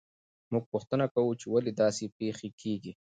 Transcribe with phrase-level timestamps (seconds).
[0.51, 2.91] موږ پوښتنه کوو چې ولې داسې پېښې کیږي.